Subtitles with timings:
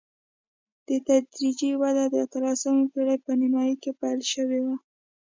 [0.87, 4.75] دا تدریجي وده د اتلسمې پېړۍ په نیمايي کې پیل شوه.